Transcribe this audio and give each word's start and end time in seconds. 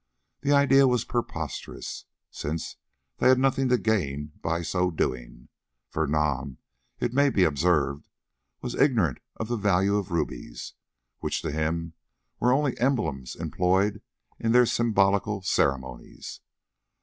The 0.39 0.51
idea 0.51 0.87
was 0.87 1.05
preposterous, 1.05 2.05
since 2.31 2.77
they 3.17 3.27
had 3.29 3.37
nothing 3.37 3.69
to 3.69 3.77
gain 3.77 4.31
by 4.41 4.63
so 4.63 4.89
doing, 4.89 5.47
for 5.91 6.07
Nam, 6.07 6.57
it 6.99 7.13
may 7.13 7.29
be 7.29 7.43
observed, 7.43 8.09
was 8.61 8.73
ignorant 8.73 9.19
of 9.35 9.47
the 9.47 9.57
value 9.57 9.97
of 9.97 10.09
rubies, 10.09 10.73
which 11.19 11.43
to 11.43 11.51
him 11.51 11.93
were 12.39 12.51
only 12.51 12.75
emblems 12.79 13.35
employed 13.35 14.01
in 14.39 14.53
their 14.53 14.65
symbolical 14.65 15.43
ceremonies. 15.43 16.39